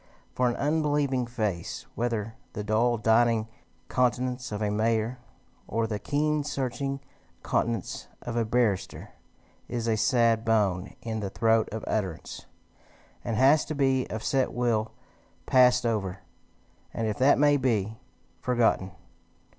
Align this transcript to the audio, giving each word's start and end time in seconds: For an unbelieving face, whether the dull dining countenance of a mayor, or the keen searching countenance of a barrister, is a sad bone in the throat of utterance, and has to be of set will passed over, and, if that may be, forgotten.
For 0.33 0.49
an 0.49 0.55
unbelieving 0.55 1.27
face, 1.27 1.85
whether 1.93 2.33
the 2.53 2.63
dull 2.63 2.97
dining 2.97 3.47
countenance 3.87 4.51
of 4.51 4.59
a 4.59 4.71
mayor, 4.71 5.19
or 5.67 5.85
the 5.85 5.99
keen 5.99 6.43
searching 6.43 6.99
countenance 7.43 8.07
of 8.23 8.35
a 8.35 8.43
barrister, 8.43 9.11
is 9.67 9.87
a 9.87 9.95
sad 9.95 10.43
bone 10.43 10.95
in 11.03 11.19
the 11.19 11.29
throat 11.29 11.69
of 11.71 11.83
utterance, 11.85 12.47
and 13.23 13.37
has 13.37 13.63
to 13.65 13.75
be 13.75 14.07
of 14.09 14.23
set 14.23 14.53
will 14.53 14.91
passed 15.45 15.85
over, 15.85 16.21
and, 16.95 17.05
if 17.05 17.19
that 17.19 17.37
may 17.37 17.55
be, 17.55 17.99
forgotten. 18.39 18.93